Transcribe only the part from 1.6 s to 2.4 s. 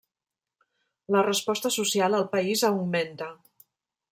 social al